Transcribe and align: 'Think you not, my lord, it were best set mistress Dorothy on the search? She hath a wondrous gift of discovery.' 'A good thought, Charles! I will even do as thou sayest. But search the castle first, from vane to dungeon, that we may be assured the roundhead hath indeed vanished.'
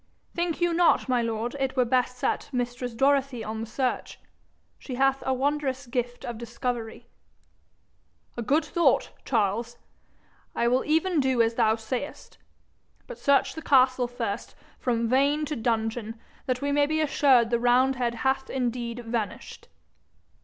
'Think 0.33 0.59
you 0.61 0.73
not, 0.73 1.07
my 1.07 1.21
lord, 1.21 1.55
it 1.59 1.77
were 1.77 1.85
best 1.85 2.17
set 2.17 2.49
mistress 2.51 2.95
Dorothy 2.95 3.43
on 3.43 3.61
the 3.61 3.67
search? 3.67 4.19
She 4.79 4.95
hath 4.95 5.21
a 5.27 5.31
wondrous 5.31 5.85
gift 5.85 6.25
of 6.25 6.39
discovery.' 6.39 7.05
'A 8.35 8.41
good 8.41 8.65
thought, 8.65 9.11
Charles! 9.25 9.77
I 10.55 10.67
will 10.67 10.83
even 10.85 11.19
do 11.19 11.39
as 11.43 11.53
thou 11.53 11.75
sayest. 11.75 12.39
But 13.05 13.19
search 13.19 13.53
the 13.53 13.61
castle 13.61 14.07
first, 14.07 14.55
from 14.79 15.07
vane 15.07 15.45
to 15.45 15.55
dungeon, 15.55 16.19
that 16.47 16.63
we 16.63 16.71
may 16.71 16.87
be 16.87 16.99
assured 16.99 17.51
the 17.51 17.59
roundhead 17.59 18.15
hath 18.15 18.49
indeed 18.49 19.03
vanished.' 19.05 19.67